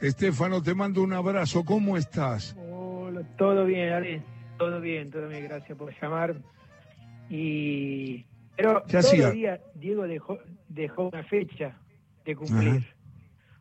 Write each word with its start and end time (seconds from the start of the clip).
Estefano, 0.00 0.62
te 0.62 0.74
mando 0.74 1.02
un 1.02 1.12
abrazo. 1.12 1.64
¿Cómo 1.64 1.96
estás? 1.96 2.56
Hola, 2.58 3.22
todo 3.36 3.64
bien, 3.66 3.92
Ale. 3.92 4.22
Todo 4.58 4.80
bien, 4.80 5.10
todo 5.10 5.28
bien. 5.28 5.44
Gracias 5.44 5.76
por 5.76 5.92
llamar. 6.00 6.36
Y 7.28 8.24
pero 8.56 8.82
días 9.32 9.60
Diego 9.74 10.06
dejó, 10.06 10.38
dejó 10.68 11.08
una 11.08 11.22
fecha 11.24 11.76
de 12.24 12.36
cumplir. 12.36 12.84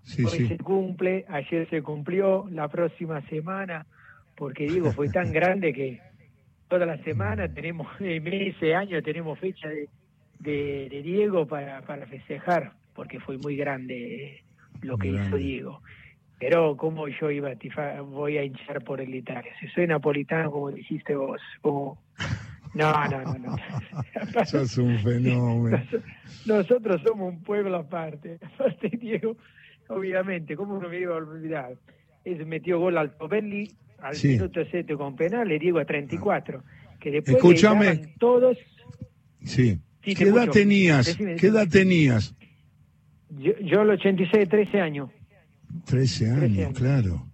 Sí, 0.03 0.23
Hoy 0.25 0.31
sí. 0.31 0.47
se 0.47 0.57
cumple, 0.57 1.25
ayer 1.29 1.69
se 1.69 1.81
cumplió, 1.81 2.47
la 2.51 2.67
próxima 2.67 3.21
semana, 3.27 3.85
porque 4.35 4.65
Diego 4.65 4.91
fue 4.91 5.09
tan 5.09 5.31
grande 5.33 5.71
que 5.71 6.01
toda 6.67 6.85
la 6.85 6.97
semana 7.03 7.47
tenemos, 7.53 7.87
meses, 7.99 8.75
años, 8.75 9.03
tenemos 9.03 9.37
fecha 9.39 9.69
de, 9.69 9.87
de, 10.39 10.87
de 10.89 11.01
Diego 11.03 11.47
para, 11.47 11.81
para 11.83 12.07
festejar, 12.07 12.73
porque 12.95 13.19
fue 13.19 13.37
muy 13.37 13.55
grande 13.55 14.25
eh, 14.25 14.43
lo 14.81 14.97
que 14.97 15.11
Grande. 15.11 15.27
hizo 15.27 15.37
Diego. 15.37 15.81
Pero 16.39 16.77
como 16.77 17.07
yo 17.09 17.29
iba 17.31 17.49
a 17.49 18.01
voy 18.01 18.37
a 18.37 18.43
hinchar 18.43 18.83
por 18.83 19.01
el 19.01 19.13
Italia. 19.13 19.51
Si 19.59 19.67
soy 19.69 19.87
napolitano, 19.87 20.51
como 20.51 20.71
dijiste 20.71 21.15
vos, 21.15 21.41
como... 21.61 22.01
No, 22.73 22.91
no, 23.09 23.23
no, 23.23 23.37
no. 23.39 23.55
Sos 24.45 24.77
un 24.77 24.97
fenómeno. 24.99 25.81
Nosotros 26.45 27.01
somos 27.05 27.33
un 27.33 27.41
pueblo 27.41 27.75
aparte. 27.77 28.37
Aparte, 28.53 28.89
Diego, 28.89 29.35
obviamente, 29.87 30.55
¿cómo 30.55 30.79
no 30.79 30.87
me 30.87 30.99
iba 30.99 31.15
a 31.15 31.17
olvidar? 31.17 31.73
Es 32.23 32.45
metió 32.45 32.79
gol 32.79 32.97
al 32.97 33.17
Toberli 33.17 33.71
al 34.01 34.15
Sí. 34.15 34.29
minuto 34.29 34.61
7 34.69 34.95
con 34.95 35.15
penal, 35.15 35.47
le 35.47 35.59
Diego 35.59 35.79
a 35.79 35.85
34. 35.85 36.63
Que 36.99 37.11
después 37.11 37.37
Escúchame. 37.37 38.13
todos. 38.19 38.57
Sí. 39.43 39.79
¿Qué 40.01 40.23
edad 40.25 40.49
tenías? 40.49 41.07
Decime, 41.07 41.35
¿Qué 41.35 41.47
edad 41.47 41.67
tenías? 41.67 42.35
Yo, 43.29 43.53
yo 43.59 43.81
el 43.81 43.89
86, 43.91 44.47
13 44.47 44.79
años. 44.79 45.09
13 45.85 46.31
años, 46.31 46.43
años. 46.43 46.77
claro. 46.77 47.25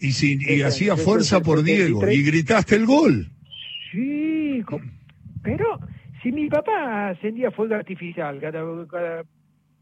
Y, 0.00 0.12
si, 0.12 0.34
y 0.34 0.38
13 0.38 0.64
hacía 0.64 0.96
fuerza 0.96 1.40
por 1.40 1.62
Diego 1.62 2.00
73. 2.00 2.14
y 2.18 2.22
gritaste 2.30 2.76
el 2.76 2.86
gol. 2.86 3.30
Sí, 3.92 4.62
pero 5.42 5.78
si 6.22 6.32
mi 6.32 6.48
papá 6.48 7.10
encendía 7.10 7.50
fuego 7.50 7.74
artificial 7.74 8.40
cada, 8.40 8.62
cada 8.88 9.24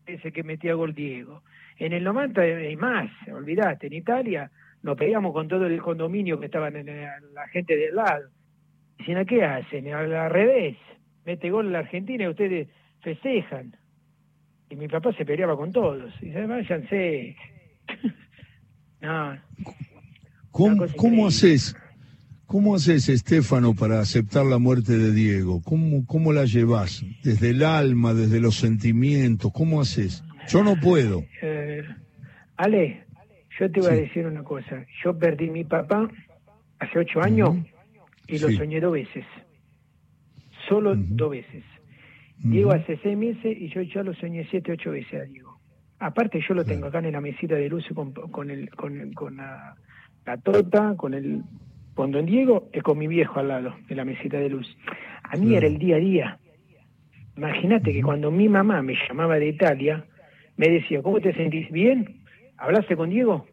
vez 0.06 0.20
que 0.32 0.42
metía 0.42 0.74
gol 0.74 0.94
Diego. 0.94 1.42
En 1.78 1.92
el 1.92 2.04
90 2.04 2.68
y 2.70 2.76
más, 2.76 3.10
olvidate, 3.32 3.86
en 3.86 3.94
Italia 3.94 4.50
nos 4.82 4.96
peleamos 4.96 5.32
con 5.32 5.48
todo 5.48 5.66
el 5.66 5.80
condominio 5.80 6.38
que 6.38 6.46
estaban 6.46 6.76
en 6.76 6.86
la, 6.86 7.20
la 7.32 7.48
gente 7.48 7.76
del 7.76 7.94
lado. 7.94 8.28
Dicen, 8.98 9.24
¿qué 9.26 9.44
hacen? 9.44 9.88
Al, 9.92 10.12
al 10.14 10.30
revés, 10.30 10.76
mete 11.24 11.50
gol 11.50 11.72
la 11.72 11.80
Argentina 11.80 12.24
y 12.24 12.28
ustedes 12.28 12.68
festejan. 13.00 13.76
Y 14.72 14.76
mi 14.76 14.88
papá 14.88 15.12
se 15.12 15.26
peleaba 15.26 15.54
con 15.54 15.70
todos. 15.70 16.10
Y 16.22 16.26
dice, 16.26 16.46
váyanse. 16.46 17.36
no, 19.02 19.38
¿Cómo, 20.50 21.26
haces? 21.26 21.76
¿Cómo 22.46 22.74
haces, 22.74 23.10
Estefano, 23.10 23.74
para 23.74 24.00
aceptar 24.00 24.46
la 24.46 24.56
muerte 24.58 24.96
de 24.96 25.12
Diego? 25.12 25.60
¿Cómo, 25.62 26.06
¿Cómo 26.06 26.32
la 26.32 26.46
llevas? 26.46 27.04
¿Desde 27.22 27.50
el 27.50 27.64
alma, 27.64 28.14
desde 28.14 28.40
los 28.40 28.56
sentimientos? 28.56 29.52
¿Cómo 29.52 29.82
haces? 29.82 30.24
Yo 30.48 30.64
no 30.64 30.76
puedo. 30.80 31.22
Eh, 31.42 31.84
Ale, 32.56 33.04
yo 33.60 33.70
te 33.70 33.78
voy 33.80 33.90
a 33.90 33.94
decir 33.94 34.24
una 34.26 34.42
cosa. 34.42 34.86
Yo 35.04 35.18
perdí 35.18 35.50
a 35.50 35.52
mi 35.52 35.64
papá 35.64 36.08
hace 36.78 36.98
ocho 36.98 37.20
años 37.20 37.56
y 38.26 38.38
lo 38.38 38.48
Sí. 38.48 38.56
soñé 38.56 38.80
dos 38.80 38.94
veces. 38.94 39.26
Solo 40.66 40.94
dos 40.96 41.30
veces. 41.32 41.62
Diego 42.42 42.72
hace 42.72 42.98
seis 43.02 43.16
meses 43.16 43.56
y 43.56 43.68
yo 43.68 43.82
ya 43.82 44.02
lo 44.02 44.14
soñé 44.14 44.46
siete, 44.50 44.72
ocho 44.72 44.90
veces 44.90 45.20
a 45.20 45.24
Diego. 45.24 45.58
Aparte 45.98 46.40
yo 46.46 46.54
lo 46.54 46.64
tengo 46.64 46.86
acá 46.86 46.98
en 46.98 47.12
la 47.12 47.20
mesita 47.20 47.54
de 47.54 47.68
luz 47.68 47.86
con, 47.94 48.12
con, 48.12 48.50
el, 48.50 48.68
con, 48.70 49.12
con 49.12 49.36
la, 49.36 49.76
la 50.26 50.36
tota, 50.38 50.94
con 50.96 51.14
el... 51.14 51.42
Con 51.94 52.10
don 52.10 52.24
Diego 52.24 52.70
y 52.72 52.80
con 52.80 52.96
mi 52.96 53.06
viejo 53.06 53.38
al 53.38 53.48
lado 53.48 53.74
de 53.86 53.94
la 53.94 54.06
mesita 54.06 54.38
de 54.38 54.48
luz. 54.48 54.66
A 55.24 55.36
mí 55.36 55.54
era 55.54 55.66
el 55.66 55.76
día 55.76 55.96
a 55.96 55.98
día. 55.98 56.38
Imagínate 57.36 57.92
que 57.92 58.02
cuando 58.02 58.30
mi 58.30 58.48
mamá 58.48 58.80
me 58.80 58.94
llamaba 59.06 59.38
de 59.38 59.48
Italia, 59.48 60.02
me 60.56 60.70
decía, 60.70 61.02
¿cómo 61.02 61.20
te 61.20 61.34
sentís? 61.34 61.70
¿Bien? 61.70 62.22
¿Hablaste 62.56 62.96
con 62.96 63.10
Diego? 63.10 63.46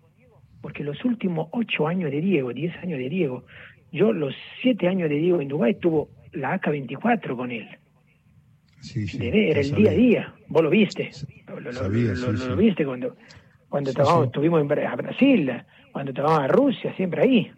Porque 0.62 0.86
los 0.86 1.04
últimos 1.04 1.50
ocho 1.52 1.86
años 1.86 2.12
de 2.12 2.22
Diego, 2.22 2.54
diez 2.54 2.74
años 2.78 2.98
de 2.98 3.10
Diego, 3.10 3.44
yo 3.92 4.14
los 4.14 4.34
siete 4.62 4.88
años 4.88 5.10
de 5.10 5.16
Diego 5.16 5.42
en 5.42 5.50
Dubái 5.50 5.76
tuvo 5.76 6.08
la 6.32 6.54
AK-24 6.54 7.36
con 7.36 7.52
él. 7.52 7.68
Sí, 8.82 9.08
sí, 9.08 9.18
De- 9.18 9.52
era 9.52 9.60
el 9.62 9.76
día 9.76 9.92
a 9.92 9.94
día. 9.94 10.34
Vos 10.48 10.64
lo 10.64 10.70
viste. 10.70 11.12
Lo, 11.48 11.60
lo- 11.60 11.72
Sabía, 11.74 12.10
lo- 12.10 12.16
sí, 12.16 12.22
lo- 12.32 12.38
sí. 12.38 12.50
lo 12.50 12.56
viste 12.56 12.86
cuando, 12.86 13.16
cuando 13.68 13.92
sí. 13.92 14.28
estuvimos 14.28 14.62
en 14.62 14.86
a 14.88 14.96
Brasil, 14.96 15.52
cuando 15.92 16.12
estábamos 16.12 16.40
a 16.40 16.48
Rusia, 16.48 16.94
siempre 16.96 17.22
ahí. 17.24 17.52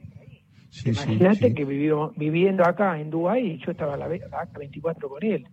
Imagínate 0.85 1.53
que 1.53 1.65
vivimos, 1.65 2.15
viviendo 2.15 2.63
acá 2.65 2.99
en 2.99 3.09
Dubái, 3.09 3.57
yo 3.65 3.71
estaba 3.71 3.97
la, 3.97 4.07
ve- 4.07 4.21
la 4.31 4.41
AK-24 4.41 5.09
con 5.09 5.23
él. 5.23 5.45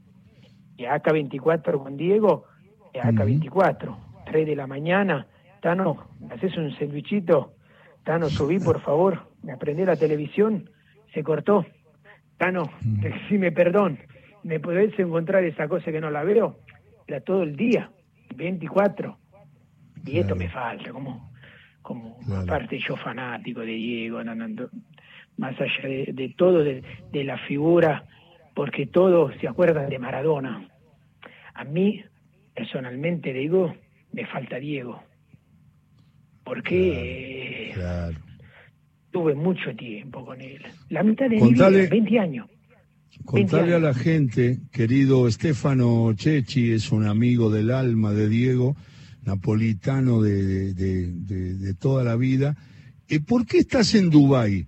Y 0.76 0.84
AK-24 0.84 1.82
con 1.82 1.96
Diego, 1.96 2.44
y 2.94 2.98
AK-24. 2.98 3.96
3 4.26 4.46
de 4.46 4.56
la 4.56 4.66
mañana, 4.66 5.26
Tano, 5.60 6.08
¿me 6.20 6.34
haces 6.34 6.56
un 6.56 6.70
sandwichito? 6.78 7.54
Tano, 8.04 8.28
subí 8.30 8.58
por 8.58 8.80
favor, 8.84 9.28
me 9.42 9.52
aprendí 9.52 9.84
la 9.84 9.96
televisión, 9.96 10.70
se 11.12 11.22
cortó. 11.22 11.66
Tano, 12.36 12.70
decime 12.82 13.50
perdón, 13.52 13.98
¿me 14.44 14.60
podés 14.60 14.98
encontrar 14.98 15.44
esa 15.44 15.68
cosa 15.68 15.90
que 15.92 16.00
no 16.00 16.10
la 16.10 16.24
veo? 16.24 16.58
Era 17.06 17.20
todo 17.20 17.42
el 17.42 17.56
día, 17.56 17.90
24. 18.34 19.18
Y 20.06 20.18
esto 20.18 20.36
me 20.36 20.48
falta, 20.48 20.90
como, 20.92 21.32
como 21.82 22.18
Claro. 22.20 22.42
aparte 22.42 22.78
yo 22.78 22.96
fanático 22.96 23.60
de 23.60 23.66
Diego, 23.72 24.22
no, 24.24 24.34
no, 24.34 24.48
no, 24.48 24.68
más 25.36 25.58
allá 25.60 25.82
de, 25.88 26.10
de 26.12 26.34
todo, 26.36 26.62
de, 26.64 26.82
de 27.12 27.24
la 27.24 27.38
figura, 27.38 28.04
porque 28.54 28.86
todos 28.86 29.34
se 29.40 29.48
acuerdan 29.48 29.88
de 29.88 29.98
Maradona. 29.98 30.68
A 31.54 31.64
mí, 31.64 32.02
personalmente, 32.54 33.32
digo, 33.32 33.74
me 34.12 34.26
falta 34.26 34.56
Diego. 34.58 35.02
Porque 36.44 37.68
eh, 37.70 37.72
Claro. 37.74 38.16
tuve 39.10 39.34
mucho 39.34 39.74
tiempo 39.76 40.24
con 40.24 40.40
él. 40.40 40.62
La 40.88 41.02
mitad 41.02 41.28
de 41.28 41.38
Contale- 41.38 41.70
mi 41.76 41.80
vida, 41.82 41.90
20 41.90 42.18
años. 42.18 42.48
Contarle 43.24 43.74
a 43.74 43.78
la 43.78 43.94
gente, 43.94 44.58
querido 44.72 45.28
Estefano 45.28 46.12
Chechi, 46.14 46.72
es 46.72 46.90
un 46.92 47.06
amigo 47.06 47.50
del 47.50 47.70
alma 47.70 48.12
de 48.12 48.28
Diego, 48.28 48.74
napolitano 49.24 50.22
de, 50.22 50.72
de- 50.72 51.12
de- 51.12 51.54
de 51.54 51.74
toda 51.74 52.04
la 52.04 52.16
vida. 52.16 52.56
Eh, 53.08 53.20
¿Por 53.20 53.44
qué 53.46 53.58
estás 53.58 53.94
en 53.94 54.08
Dubái? 54.08 54.66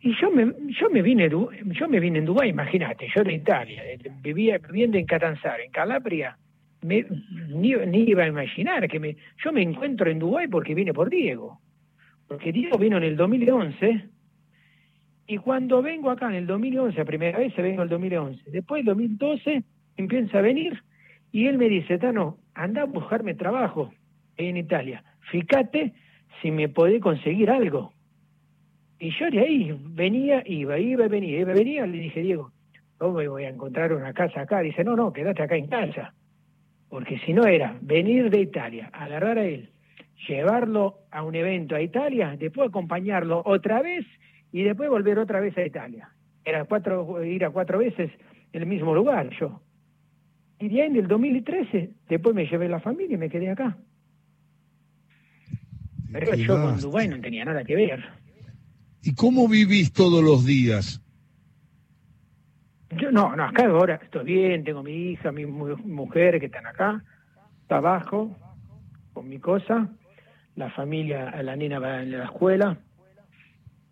Y 0.00 0.14
yo 0.20 0.30
me, 0.32 0.46
yo 0.80 0.90
me 0.90 1.02
vine, 1.02 1.28
yo 1.28 1.88
me 1.88 2.00
vine 2.00 2.18
en 2.20 2.24
Dubái, 2.24 2.48
imagínate, 2.50 3.06
yo 3.14 3.22
de 3.22 3.34
Italia, 3.34 3.82
vivía 4.22 4.58
viviendo 4.58 4.96
en 4.98 5.04
Catanzaro, 5.04 5.62
en 5.62 5.70
Calabria, 5.70 6.38
me, 6.82 7.04
ni, 7.50 7.74
ni 7.74 7.98
iba 8.08 8.24
a 8.24 8.28
imaginar 8.28 8.88
que 8.88 8.98
me, 8.98 9.16
yo 9.44 9.52
me 9.52 9.62
encuentro 9.62 10.10
en 10.10 10.18
Dubái 10.18 10.48
porque 10.48 10.74
vine 10.74 10.94
por 10.94 11.10
Diego, 11.10 11.60
porque 12.26 12.50
Diego 12.50 12.78
vino 12.78 12.96
en 12.96 13.04
el 13.04 13.16
2011 13.16 14.08
y 15.30 15.38
cuando 15.38 15.80
vengo 15.80 16.10
acá 16.10 16.26
en 16.26 16.34
el 16.34 16.46
2011, 16.48 16.98
la 16.98 17.04
primera 17.04 17.38
vez 17.38 17.54
se 17.54 17.62
vengo 17.62 17.84
el 17.84 17.88
2011, 17.88 18.50
después 18.50 18.80
el 18.80 18.86
2012 18.86 19.62
empieza 19.96 20.38
a 20.40 20.42
venir 20.42 20.82
y 21.30 21.46
él 21.46 21.56
me 21.56 21.68
dice, 21.68 21.98
Tano, 21.98 22.38
anda 22.52 22.82
a 22.82 22.86
buscarme 22.86 23.36
trabajo 23.36 23.92
en 24.36 24.56
Italia, 24.56 25.04
fíjate 25.30 25.92
si 26.42 26.50
me 26.50 26.68
podés 26.68 27.00
conseguir 27.00 27.48
algo. 27.48 27.92
Y 28.98 29.16
yo 29.20 29.30
de 29.30 29.38
ahí 29.38 29.80
venía, 29.80 30.42
iba, 30.44 30.80
iba, 30.80 31.06
venía, 31.06 31.38
iba, 31.38 31.52
venía. 31.52 31.86
Le 31.86 31.98
dije, 31.98 32.22
Diego, 32.22 32.50
¿cómo 32.98 33.18
me 33.18 33.28
voy 33.28 33.44
a 33.44 33.50
encontrar 33.50 33.92
una 33.92 34.12
casa 34.12 34.40
acá? 34.40 34.58
Dice, 34.62 34.82
no, 34.82 34.96
no, 34.96 35.12
quédate 35.12 35.44
acá 35.44 35.54
en 35.54 35.68
casa. 35.68 36.12
Porque 36.88 37.20
si 37.20 37.32
no 37.32 37.46
era 37.46 37.78
venir 37.82 38.30
de 38.30 38.40
Italia, 38.40 38.90
agarrar 38.92 39.38
a 39.38 39.44
él, 39.44 39.70
llevarlo 40.26 40.96
a 41.12 41.22
un 41.22 41.36
evento 41.36 41.76
a 41.76 41.80
Italia, 41.80 42.34
después 42.36 42.68
acompañarlo 42.68 43.42
otra 43.44 43.80
vez 43.80 44.04
y 44.52 44.62
después 44.62 44.88
volver 44.90 45.18
otra 45.18 45.40
vez 45.40 45.56
a 45.58 45.64
Italia. 45.66 46.10
Era 46.44 46.64
cuatro, 46.64 47.22
ir 47.24 47.44
a 47.44 47.50
cuatro 47.50 47.78
veces 47.78 48.10
en 48.52 48.62
el 48.62 48.68
mismo 48.68 48.94
lugar 48.94 49.30
yo. 49.38 49.60
Y 50.58 50.68
de 50.68 50.82
ahí 50.82 50.88
en 50.88 50.96
el 50.96 51.08
2013, 51.08 51.90
después 52.08 52.34
me 52.34 52.46
llevé 52.46 52.68
la 52.68 52.80
familia 52.80 53.14
y 53.14 53.18
me 53.18 53.30
quedé 53.30 53.50
acá. 53.50 53.76
Pero 56.12 56.34
yo 56.34 56.60
con. 56.60 56.80
Dubái 56.80 57.08
no 57.08 57.20
tenía 57.20 57.44
nada 57.44 57.64
que 57.64 57.76
ver. 57.76 58.04
¿Y 59.02 59.14
cómo 59.14 59.48
vivís 59.48 59.92
todos 59.92 60.22
los 60.22 60.44
días? 60.44 61.00
Yo 62.98 63.12
no, 63.12 63.36
no, 63.36 63.44
acá 63.44 63.66
ahora 63.66 64.00
estoy 64.02 64.24
bien, 64.24 64.64
tengo 64.64 64.82
mi 64.82 65.12
hija, 65.12 65.30
mi 65.30 65.46
mu- 65.46 65.76
mujer 65.78 66.40
que 66.40 66.46
están 66.46 66.66
acá, 66.66 67.02
trabajo 67.68 68.36
con 69.12 69.28
mi 69.28 69.38
cosa, 69.38 69.88
la 70.56 70.70
familia, 70.70 71.40
la 71.42 71.54
nena 71.54 71.78
va 71.78 72.00
a 72.00 72.02
la 72.02 72.24
escuela, 72.24 72.78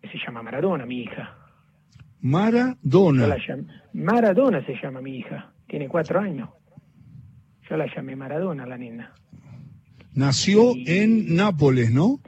se 0.01 0.17
llama 0.25 0.41
Maradona, 0.41 0.85
mi 0.85 1.01
hija. 1.01 1.35
Maradona. 2.21 3.37
Maradona 3.93 4.65
se 4.65 4.75
llama 4.81 5.01
mi 5.01 5.17
hija, 5.17 5.51
tiene 5.67 5.87
cuatro 5.87 6.19
años. 6.19 6.49
Yo 7.69 7.77
la 7.77 7.85
llamé 7.93 8.15
Maradona, 8.15 8.65
la 8.65 8.77
nena. 8.77 9.13
nació 10.13 10.73
en 10.85 11.35
Nápoles, 11.35 11.91
¿no? 11.91 12.19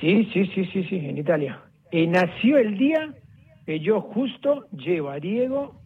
Sí, 0.00 0.28
sí, 0.32 0.46
sí, 0.54 0.66
sí, 0.72 0.84
sí, 0.84 0.96
en 0.96 1.18
Italia. 1.18 1.60
Y 1.90 2.06
nació 2.06 2.58
el 2.58 2.76
día 2.76 3.14
que 3.64 3.80
yo 3.80 4.00
justo 4.00 4.66
llevo 4.72 5.10
a 5.10 5.18
Diego 5.18 5.80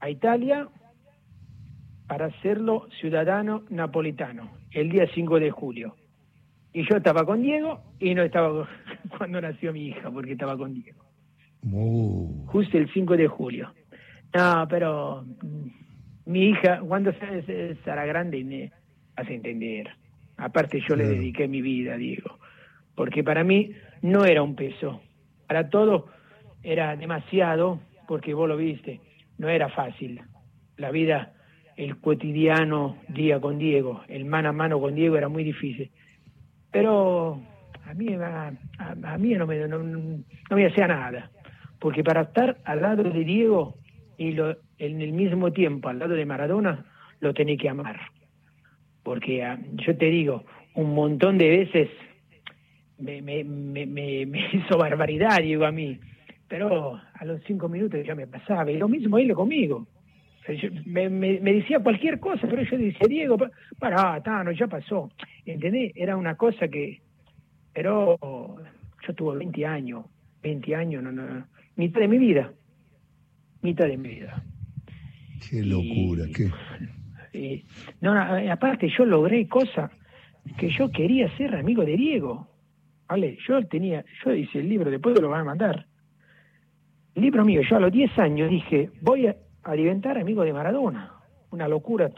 a 0.00 0.10
Italia 0.10 0.68
para 2.08 2.26
hacerlo 2.26 2.88
ciudadano 3.00 3.62
napolitano, 3.68 4.50
el 4.72 4.90
día 4.90 5.06
5 5.14 5.38
de 5.38 5.50
julio. 5.50 5.94
Y 6.72 6.88
yo 6.88 6.96
estaba 6.96 7.24
con 7.24 7.42
Diego 7.42 7.80
y 7.98 8.14
no 8.14 8.22
estaba 8.22 8.68
cuando 9.18 9.40
nació 9.40 9.72
mi 9.72 9.88
hija, 9.88 10.10
porque 10.10 10.32
estaba 10.32 10.56
con 10.56 10.74
Diego. 10.74 11.04
Oh. 11.72 12.28
Justo 12.46 12.78
el 12.78 12.90
5 12.92 13.16
de 13.16 13.26
julio. 13.28 13.72
No, 14.34 14.66
pero 14.68 15.24
mm, 15.42 16.30
mi 16.30 16.50
hija, 16.50 16.80
cuando 16.80 17.12
se- 17.12 17.74
será 17.84 18.06
grande, 18.06 18.42
me 18.44 18.72
hace 19.16 19.34
entender. 19.34 19.90
Aparte 20.36 20.80
yo 20.88 20.96
le 20.96 21.04
dediqué 21.06 21.48
mi 21.48 21.60
vida 21.60 21.94
a 21.94 21.98
Diego, 21.98 22.38
porque 22.94 23.22
para 23.22 23.44
mí 23.44 23.72
no 24.00 24.24
era 24.24 24.42
un 24.42 24.54
peso. 24.54 25.02
Para 25.46 25.68
todo 25.68 26.06
era 26.62 26.96
demasiado, 26.96 27.80
porque 28.08 28.32
vos 28.32 28.48
lo 28.48 28.56
viste, 28.56 29.00
no 29.36 29.48
era 29.50 29.68
fácil. 29.68 30.22
La 30.78 30.90
vida, 30.92 31.34
el 31.76 31.98
cotidiano 31.98 32.96
día 33.08 33.38
con 33.38 33.58
Diego, 33.58 34.02
el 34.08 34.24
mano 34.24 34.48
a 34.48 34.52
mano 34.52 34.80
con 34.80 34.94
Diego 34.94 35.16
era 35.18 35.28
muy 35.28 35.44
difícil. 35.44 35.90
Pero 36.70 37.40
a 37.86 37.94
mí, 37.94 38.14
a, 38.14 38.52
a- 38.78 39.18
mí 39.18 39.34
no, 39.34 39.46
me, 39.46 39.58
no, 39.66 39.78
no 39.78 40.56
me 40.56 40.66
hacía 40.66 40.86
nada, 40.86 41.30
porque 41.78 42.04
para 42.04 42.22
estar 42.22 42.58
al 42.64 42.82
lado 42.82 43.02
de 43.02 43.24
Diego 43.24 43.76
y 44.16 44.32
lo, 44.32 44.56
en 44.78 45.00
el 45.00 45.12
mismo 45.12 45.52
tiempo 45.52 45.88
al 45.88 45.98
lado 45.98 46.14
de 46.14 46.26
Maradona, 46.26 46.84
lo 47.20 47.34
tenía 47.34 47.56
que 47.56 47.68
amar. 47.68 47.98
Porque 49.02 49.42
ah, 49.42 49.58
yo 49.86 49.96
te 49.96 50.06
digo, 50.06 50.44
un 50.74 50.94
montón 50.94 51.38
de 51.38 51.48
veces 51.48 51.88
me, 52.98 53.22
me, 53.22 53.42
me- 53.44 53.86
me 54.26 54.40
hizo 54.52 54.78
barbaridad, 54.78 55.38
Diego, 55.40 55.64
a 55.64 55.72
mí. 55.72 55.98
Pero 56.48 57.00
a 57.14 57.24
los 57.24 57.40
cinco 57.46 57.68
minutos 57.68 58.04
ya 58.04 58.14
me 58.14 58.26
pasaba. 58.26 58.70
Y 58.70 58.76
lo 58.76 58.88
mismo 58.88 59.18
él 59.18 59.32
conmigo. 59.34 59.86
Yo- 60.48 60.70
me, 60.86 61.08
me- 61.08 61.38
me 61.40 61.52
decía 61.52 61.78
cualquier 61.80 62.18
cosa, 62.18 62.46
pero 62.48 62.62
yo 62.62 62.76
decía, 62.78 63.06
Diego, 63.08 63.36
pa- 63.38 63.50
pará, 63.78 64.20
Tano, 64.22 64.50
ya 64.52 64.66
pasó. 64.66 65.10
¿Entendés? 65.44 65.92
Era 65.94 66.16
una 66.16 66.36
cosa 66.36 66.66
que... 66.68 67.00
Pero 67.72 68.18
yo 69.06 69.14
tuve 69.14 69.36
20 69.38 69.64
años, 69.66 70.04
20 70.42 70.74
años, 70.74 71.02
no, 71.02 71.12
no, 71.12 71.46
mitad 71.76 72.00
de 72.00 72.08
mi 72.08 72.18
vida. 72.18 72.52
Mitad 73.62 73.86
de 73.86 73.96
mi 73.96 74.08
vida. 74.08 74.42
Qué 75.48 75.62
locura, 75.62 76.24
Y- 76.28 76.32
qué. 76.32 76.50
y- 77.38 77.64
no, 78.00 78.14
no, 78.14 78.36
eh, 78.38 78.50
aparte 78.50 78.88
yo 78.88 79.04
logré 79.04 79.46
cosas 79.46 79.90
que 80.58 80.68
yo 80.70 80.90
quería 80.90 81.28
ser 81.36 81.54
amigo 81.54 81.84
de 81.84 81.96
Diego. 81.96 82.48
¿Vale? 83.08 83.36
Yo 83.46 83.64
tenía, 83.66 84.04
yo 84.24 84.32
hice 84.34 84.60
el 84.60 84.68
libro, 84.68 84.90
después 84.90 85.20
lo 85.20 85.28
van 85.28 85.40
a 85.40 85.44
mandar. 85.44 85.86
El 87.14 87.22
libro 87.22 87.44
mío, 87.44 87.60
yo 87.68 87.76
a 87.76 87.80
los 87.80 87.90
10 87.92 88.16
años 88.18 88.48
dije, 88.50 88.90
voy 89.02 89.26
a 89.26 89.36
alimentar 89.62 90.18
amigo 90.18 90.42
de 90.42 90.52
Maradona. 90.52 91.12
Una 91.50 91.68
locura 91.68 92.10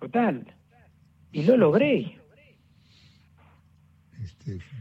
total. 0.00 0.46
Y 1.32 1.42
lo 1.42 1.56
logré. 1.56 2.18
Estefano. 4.22 4.76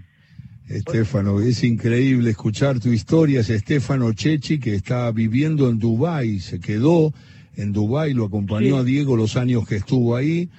Estefano, 0.68 1.40
es 1.42 1.64
increíble 1.64 2.32
escuchar 2.32 2.80
tu 2.80 2.90
historia. 2.90 3.42
Es 3.42 3.50
Estefano 3.50 4.12
Chechi 4.14 4.60
que 4.60 4.74
está 4.76 5.12
viviendo 5.12 5.70
en 5.70 5.78
Dubái, 5.78 6.40
se 6.40 6.60
quedó 6.60 7.14
en 7.56 7.72
Dubái, 7.72 8.14
lo 8.14 8.26
acompañó 8.26 8.76
Sí. 8.78 8.82
a 8.82 8.84
Diego 8.84 9.16
los 9.16 9.38
años 9.38 9.68
que 9.68 9.76
estuvo 9.76 10.16
ahí. 10.16 10.50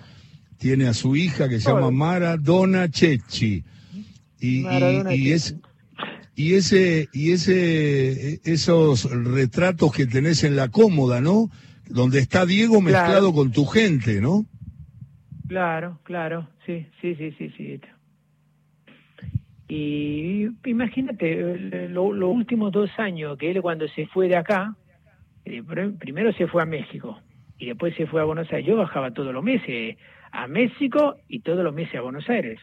Tiene 0.58 0.87
a 0.87 0.94
su 0.94 1.17
hija 1.17 1.49
que 1.49 1.61
se 1.61 1.70
llama. 1.70 1.90
Maradona 1.90 2.88
Chechi. 2.88 3.64
Y, 4.40 4.61
y- 4.61 4.62
Maradona 4.62 5.14
y 5.14 5.32
es 5.32 5.56
y 6.37 6.55
ese 6.55 7.09
y 7.12 7.33
ese 7.33 8.41
esos 8.44 9.11
retratos 9.11 9.91
que 9.93 10.06
tenés 10.06 10.44
en 10.44 10.55
la 10.55 10.69
cómoda, 10.69 11.21
¿no? 11.21 11.50
Donde 11.88 12.19
está 12.21 12.44
Diego 12.47 12.81
mezclado 12.81 13.33
Claro. 13.33 13.33
con 13.33 13.50
tu 13.53 13.65
gente, 13.65 14.21
¿no? 14.21 14.44
Claro, 15.49 15.99
claro, 16.05 16.49
sí, 16.67 16.87
sí, 17.00 17.15
sí, 17.17 17.33
sí, 17.38 17.50
sí. 17.56 17.81
Y 19.69 20.47
imagínate, 20.65 21.88
lo- 21.88 22.12
los 22.12 22.35
últimos 22.35 22.71
dos 22.73 22.91
años 22.99 23.37
que 23.37 23.50
él 23.50 23.61
cuando 23.62 23.89
se 23.89 24.06
fue 24.06 24.29
de 24.29 24.37
acá, 24.37 24.77
eh, 25.44 25.62
pr- 25.62 25.97
primero 25.99 26.32
se 26.32 26.47
fue 26.47 26.62
a 26.62 26.67
México 26.67 27.19
y 27.59 27.67
después 27.67 27.94
se 27.97 28.06
fue 28.06 28.21
a 28.21 28.25
Buenos 28.25 28.50
Aires. 28.53 28.67
Yo 28.67 28.77
bajaba 28.77 29.11
todos 29.12 29.32
los 29.32 29.43
meses 29.43 29.97
a 30.31 30.47
México 30.47 31.17
y 31.29 31.41
todos 31.41 31.65
los 31.65 31.75
meses 31.75 31.97
a 31.97 32.00
Buenos 32.03 32.29
Aires. 32.29 32.61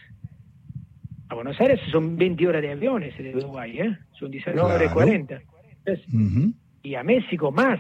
A 1.34 1.36
Buenos 1.36 1.60
Aires 1.60 1.80
son 1.92 2.16
20 2.16 2.48
horas 2.48 2.62
de 2.62 2.72
aviones 2.74 3.18
de 3.18 3.36
Uruguay, 3.36 3.80
¿eh? 3.80 3.98
Son 4.20 4.30
19 4.30 4.62
horas 4.62 4.78
Claro. 4.78 4.94
40. 4.94 5.42
Entonces, 5.84 6.06
Ujú. 6.14 6.54
y 6.84 6.94
a 6.94 7.02
México 7.04 7.52
más. 7.52 7.80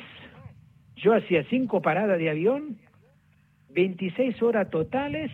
Yo 0.96 1.14
hacía 1.14 1.44
cinco 1.52 1.80
paradas 1.80 2.18
de 2.18 2.32
avión, 2.32 2.80
26 3.70 4.42
horas 4.42 4.72
totales 4.72 5.30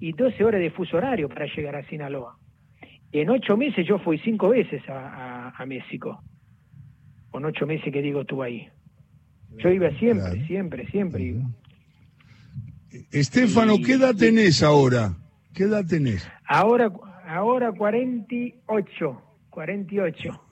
y 0.00 0.12
12 0.12 0.42
horas 0.42 0.58
de 0.62 0.70
fuso 0.70 0.96
horario 0.96 1.28
para 1.28 1.44
llegar 1.54 1.76
a 1.76 1.86
Sinaloa. 1.86 2.38
En 3.12 3.28
ocho 3.28 3.58
meses 3.58 3.86
yo 3.86 3.98
fui 3.98 4.16
cinco 4.20 4.48
veces 4.48 4.80
a, 4.88 5.48
a- 5.48 5.50
a 5.50 5.66
México. 5.66 6.22
Con 7.30 7.44
ocho 7.44 7.66
meses 7.66 7.92
que 7.92 8.00
digo 8.00 8.22
estuve 8.22 8.46
ahí. 8.46 8.68
Yo 9.58 9.68
iba 9.68 9.90
siempre, 9.98 10.30
Claro. 10.30 10.46
siempre, 10.46 10.86
siempre 10.86 11.22
iba. 11.24 11.42
Estefano, 13.12 13.74
¿qué 13.84 13.92
edad 13.94 14.14
tenés 14.16 14.62
ahora? 14.62 15.14
¿Qué 15.52 15.64
edad 15.64 15.84
tenés? 15.86 16.26
Ahora, 16.46 16.90
ahora 17.36 17.72
48, 17.72 19.22
48. 19.50 20.42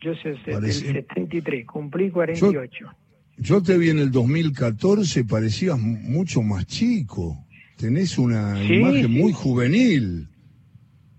Yo 0.00 0.14
soy 0.16 0.32
del 0.44 0.54
Parece- 0.54 0.92
73, 0.92 1.66
cumplí 1.66 2.10
48. 2.10 2.86
Yo 3.38 3.62
te 3.62 3.76
vi 3.78 3.90
en 3.90 3.98
el 3.98 4.10
2014, 4.10 5.24
parecías 5.24 5.78
mu- 5.78 5.98
mucho 5.98 6.42
más 6.42 6.66
chico. 6.66 7.36
Tenés 7.76 8.16
una 8.18 8.54
Sí, 8.66 8.74
imagen 8.74 9.06
sí. 9.06 9.08
muy 9.22 9.32
juvenil. 9.32 10.28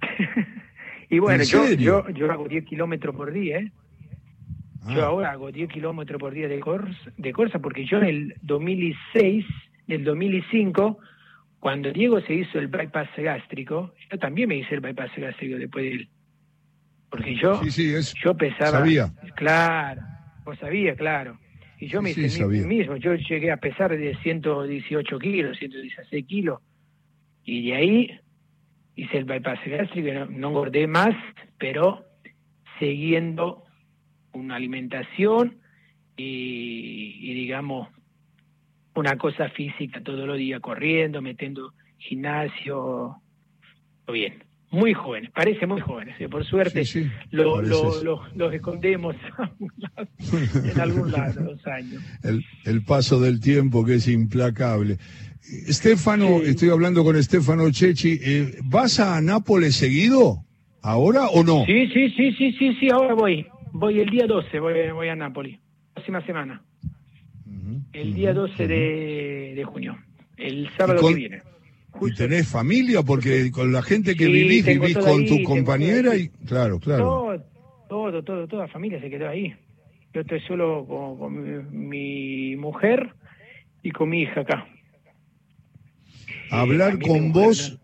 Y 1.10 1.20
bueno, 1.20 1.44
¿En 1.44 1.48
yo, 1.50 1.72
yo, 1.74 2.10
yo 2.10 2.32
hago 2.32 2.48
10 2.48 2.66
kilómetros 2.66 3.16
por 3.16 3.32
día, 3.32 3.60
¿eh? 3.60 3.72
Yo 4.90 5.02
Ah, 5.04 5.06
ahora 5.08 5.32
hago 5.32 5.52
10 5.52 5.70
kilómetros 5.70 6.20
por 6.20 6.34
día 6.34 6.48
de 6.48 6.60
Corsa, 6.60 7.12
de 7.18 7.32
Corsa 7.32 7.60
porque 7.60 7.86
yo 7.86 8.00
en 8.00 8.06
el 8.06 8.36
2006, 8.42 9.46
en 9.88 9.96
el 10.00 10.04
2005, 10.04 10.98
cuando 11.66 11.92
Diego 11.92 12.22
se 12.22 12.36
hizo 12.36 12.60
el 12.60 12.68
bypass 12.68 13.10
gástrico, 13.18 13.92
yo 14.12 14.20
también 14.20 14.50
me 14.50 14.58
hice 14.58 14.76
el 14.76 14.82
bypass 14.82 15.10
gástrico 15.18 15.58
después 15.58 15.84
de 15.84 15.92
él. 15.94 16.10
Porque 17.10 17.36
yo, 17.36 17.60
sí, 17.64 17.72
sí, 17.72 17.92
es, 17.92 18.14
yo 18.24 18.38
pesaba... 18.38 18.70
sabía. 18.70 19.12
Claro, 19.36 20.04
vos 20.44 20.60
sabía, 20.60 20.96
claro. 20.96 21.40
Y 21.80 21.88
yo 21.88 22.04
me 22.04 22.14
Sí, 22.14 22.26
hice 22.26 22.44
el 22.44 22.68
mismo, 22.68 22.98
yo 22.98 23.16
llegué 23.16 23.52
a 23.52 23.58
pesar 23.58 23.98
de 23.98 24.16
118 24.18 25.18
kilos, 25.18 25.58
116 25.58 26.26
kilos, 26.28 26.62
y 27.44 27.68
de 27.68 27.76
ahí 27.76 28.20
hice 28.96 29.18
el 29.18 29.26
bypass 29.26 29.58
gástrico, 29.66 30.08
y 30.08 30.12
no, 30.12 30.28
no 30.28 30.50
engordé 30.50 30.86
más, 30.86 31.16
pero 31.58 32.06
siguiendo 32.78 33.64
una 34.34 34.58
alimentación 34.58 35.58
y, 36.16 37.18
y, 37.22 37.34
digamos 37.34 37.88
una 38.96 39.18
cosa 39.18 39.50
física 39.50 40.02
todos 40.02 40.26
los 40.28 40.38
días, 40.38 40.60
corriendo, 40.62 41.22
metiendo 41.22 41.74
gimnasio, 41.98 43.18
bien. 44.12 44.44
Muy 44.72 44.94
jóvenes, 44.94 45.30
parece 45.32 45.68
muy 45.68 45.80
jóvenes, 45.80 46.20
eh, 46.20 46.28
por 46.28 46.44
suerte 46.44 46.84
Sí, 46.84 47.04
sí, 47.04 47.10
lo, 47.30 47.62
lo, 47.62 48.04
lo- 48.04 48.24
los 48.36 48.54
escondemos 48.54 49.16
a 49.38 49.50
un 49.60 49.72
lado, 49.78 50.10
en 50.74 50.80
algún 50.82 51.12
lado 51.12 51.42
los 51.44 51.66
años. 51.68 52.04
el, 52.24 52.44
el 52.66 52.84
paso 52.84 53.20
del 53.22 53.40
tiempo 53.40 53.86
que 53.86 53.96
es 53.96 54.08
implacable. 54.08 54.98
Estefano, 55.68 56.40
Sí. 56.44 56.50
estoy 56.50 56.70
hablando 56.70 57.04
con 57.04 57.16
Estefano 57.16 57.70
Chechi. 57.72 58.20
eh, 58.22 58.56
¿Vas 58.64 59.00
a 59.00 59.22
Nápoles 59.22 59.76
seguido? 59.76 60.40
¿Ahora 60.82 61.28
o 61.28 61.44
no? 61.44 61.64
Sí, 61.66 61.88
sí, 61.94 62.10
sí, 62.10 62.32
sí, 62.34 62.52
sí, 62.54 62.76
sí, 62.80 62.90
ahora 62.90 63.14
voy. 63.14 63.46
Voy 63.72 64.00
el 64.00 64.10
día 64.10 64.26
12, 64.26 64.60
voy, 64.60 64.74
voy 64.94 65.08
a 65.10 65.16
Nápoles, 65.16 65.60
próxima 65.94 66.26
semana, 66.26 66.64
el 68.02 68.14
día 68.14 68.32
ujú, 68.32 68.42
12 68.42 68.54
ujú. 68.64 68.68
de, 68.68 69.54
de 69.56 69.64
junio, 69.64 69.98
el 70.38 70.70
sábado 70.78 71.02
con- 71.02 71.14
que 71.14 71.20
viene. 71.20 71.42
¿Y 72.02 72.12
tenés 72.14 72.48
familia? 72.48 73.02
Porque 73.04 73.50
con 73.52 73.72
la 73.72 73.82
gente 73.82 74.16
que 74.16 74.26
Sí, 74.26 74.32
vivís, 74.32 74.66
vivís 74.66 74.98
con 74.98 75.22
ahí, 75.22 75.26
tu 75.28 75.44
compañera 75.44 76.16
y... 76.16 76.28
Claro, 76.46 76.80
claro. 76.80 77.04
Todo, 77.04 77.42
todo, 77.88 78.24
todo, 78.24 78.48
toda 78.48 78.64
la 78.64 78.68
familia 78.74 79.00
se 79.00 79.10
quedó 79.10 79.30
ahí. 79.30 79.56
Yo 80.14 80.22
estoy 80.22 80.42
solo 80.42 80.86
con, 80.86 81.18
con 81.18 81.70
mi, 81.72 81.88
mi 82.52 82.56
mujer 82.58 83.16
y 83.82 83.92
con 83.92 84.10
mi 84.10 84.24
hija 84.24 84.42
acá. 84.42 84.68
Hablar 86.50 87.00
con 87.00 87.32
vos, 87.32 87.80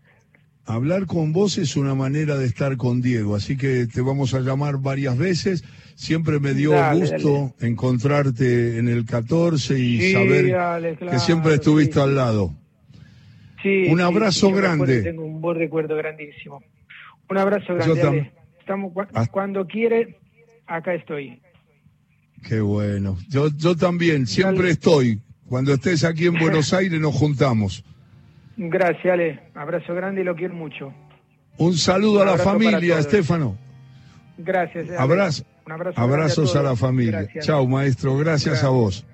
hablar 0.74 1.06
con 1.06 1.32
vos 1.34 1.58
es 1.58 1.76
una 1.76 1.96
manera 1.96 2.38
de 2.38 2.46
estar 2.46 2.78
con 2.78 3.02
Diego, 3.02 3.36
así 3.36 3.58
que 3.58 3.88
te 3.88 4.02
vamos 4.02 4.34
a 4.34 4.40
llamar 4.40 4.78
varias 4.78 5.18
veces. 5.18 5.64
Siempre 5.96 6.40
me 6.40 6.54
dio 6.54 6.72
Dale, 6.72 7.00
gusto 7.12 7.54
encontrarte 7.60 8.78
en 8.80 8.88
el 8.88 9.06
14 9.06 9.78
y 9.78 10.00
Sí, 10.02 10.12
saber 10.14 10.52
dale, 10.52 10.98
que 10.98 11.20
siempre 11.20 11.56
estuviste 11.56 11.96
sí. 11.96 12.00
al 12.00 12.16
lado. 12.16 12.56
Sí, 13.62 13.86
Un 13.90 14.02
abrazo 14.02 14.48
sí, 14.48 14.54
grande. 14.54 15.04
Tengo 15.04 15.24
un 15.26 15.40
buen 15.42 15.58
recuerdo 15.60 15.96
grandísimo. 15.96 16.64
Un 17.30 17.38
abrazo 17.38 17.76
grande. 17.76 18.32
Estamos, 18.60 18.92
Ah. 19.14 19.28
cuando 19.32 19.68
quiere, 19.68 20.18
acá 20.66 20.94
estoy. 20.96 21.42
Qué 22.48 22.60
bueno. 22.60 23.18
Yo, 23.30 23.50
yo 23.56 23.76
también, 23.76 24.26
siempre 24.26 24.72
estoy. 24.72 25.22
Cuando 25.48 25.74
estés 25.74 26.04
aquí 26.04 26.26
en 26.26 26.34
Buenos 26.40 26.74
Aires 26.74 27.00
nos 27.00 27.14
juntamos. 27.14 27.84
Gracias, 28.70 29.06
Ale. 29.12 29.40
Abrazo 29.56 29.96
grande 29.96 30.22
y 30.22 30.24
lo 30.24 30.36
quiero 30.36 30.54
mucho. 30.54 30.94
Un 31.58 31.74
saludo 31.74 32.18
Un 32.18 32.22
a 32.22 32.26
la 32.26 32.32
abrazo 32.34 32.50
familia, 32.52 32.80
todos. 32.96 33.06
Gracias. 33.08 33.58
Gracias. 34.38 34.90
Ale. 34.90 34.98
Abraz- 35.00 35.44
Un 35.66 35.72
abrazo 35.72 36.00
abrazos 36.02 36.56
a, 36.56 36.64
la 36.64 36.76
familia. 36.76 37.22
Gracias. 37.24 37.46
Chao, 37.46 37.66
maestro. 37.68 38.18
Gracias 38.18 38.64
a 38.64 38.70
vos. 38.70 39.06